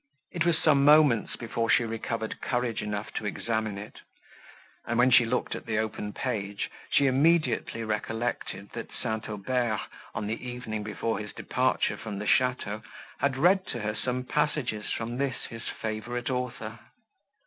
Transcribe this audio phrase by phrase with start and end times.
[0.31, 3.99] It was some moments before she recovered courage enough to examine it;
[4.87, 9.29] and, when she looked at the open page, she immediately recollected, that St.
[9.29, 9.79] Aubert,
[10.15, 12.81] on the evening before his departure from the château,
[13.19, 16.79] had read to her some passages from this his favourite author.